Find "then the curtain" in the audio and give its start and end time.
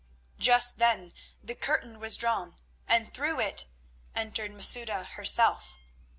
0.79-1.99